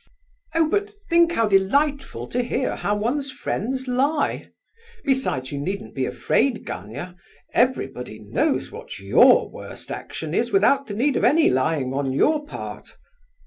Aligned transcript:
"Oh, 0.55 0.67
but 0.67 0.89
think 1.11 1.33
how 1.33 1.47
delightful 1.47 2.25
to 2.29 2.41
hear 2.41 2.75
how 2.75 2.95
one's 2.95 3.29
friends 3.31 3.87
lie! 3.87 4.49
Besides 5.03 5.51
you 5.51 5.59
needn't 5.59 5.93
be 5.93 6.07
afraid, 6.07 6.65
Gania; 6.65 7.15
everybody 7.53 8.17
knows 8.17 8.71
what 8.71 8.97
your 8.97 9.47
worst 9.51 9.91
action 9.91 10.33
is 10.33 10.51
without 10.51 10.87
the 10.87 10.95
need 10.95 11.17
of 11.17 11.23
any 11.23 11.51
lying 11.51 11.93
on 11.93 12.13
your 12.13 12.43
part. 12.47 12.97